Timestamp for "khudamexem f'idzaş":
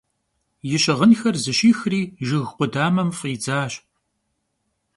2.55-3.73